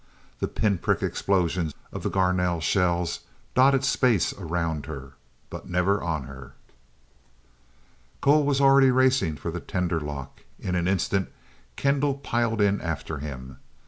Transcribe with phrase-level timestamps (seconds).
[0.39, 3.19] The pinprick explosions of the Garnell shells
[3.53, 5.11] dotted space around her
[5.51, 6.53] but never on her.
[8.19, 10.39] Cole was already racing for the tender lock.
[10.59, 11.31] In an instant
[11.75, 13.59] Kendall piled in after him.